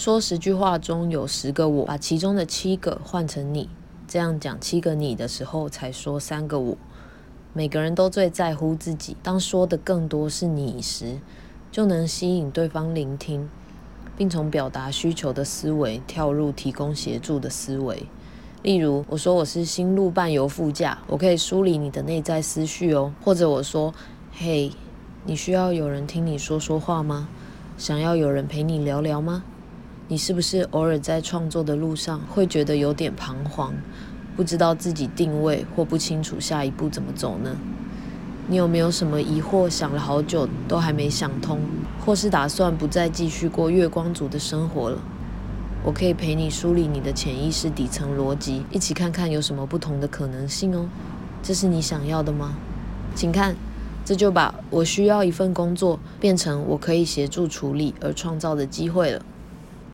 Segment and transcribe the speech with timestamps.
[0.00, 3.68] 说十句话中有十个我，把其中的七个换成你，
[4.08, 6.78] 这样讲七个你的时候才说三个我。
[7.52, 11.18] 每个人都最在乎自己，当说的更多是你时，
[11.70, 13.46] 就能吸引对方聆听，
[14.16, 18.06] 并从表达需求的思维跳入提供协助的思维。
[18.62, 23.12] 例如，我说我是新路伴游副驾，我可以梳理你的内在思绪哦。
[23.22, 23.92] 或者我说，
[24.32, 24.72] 嘿，
[25.26, 27.28] 你需要有人听你说说话吗？
[27.76, 29.44] 想要有人陪你聊聊吗？
[30.10, 33.72] 你是不是偶尔在创作的路上会觉得有点彷徨，
[34.36, 37.56] 不知道自己定位或不清楚下一步怎么走呢？
[38.48, 41.60] 你有没有什么疑惑，想了好久都还没想通，
[42.04, 44.98] 或是打算不再继续过月光族的生活了？
[45.84, 50.88] 我可以陪你梳理你的潜意识底层逻辑，一起看看有什么不同的可能性哦。
[51.40, 52.56] 这是你想要的吗？
[53.14, 53.54] 请看，
[54.04, 59.24] 这就把我需要一份工作变成我可以协助处理而创造的机会了。